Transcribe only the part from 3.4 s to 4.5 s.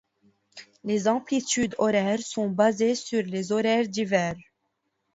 horaires d’hiver.